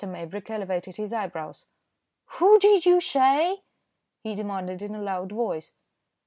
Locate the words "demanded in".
4.33-4.95